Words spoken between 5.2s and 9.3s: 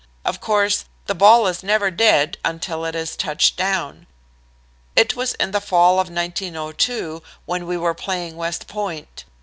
in the fall of 1902 when we were playing West Point.